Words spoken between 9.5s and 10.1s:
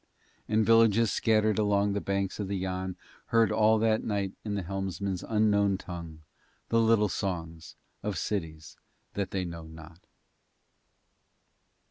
not.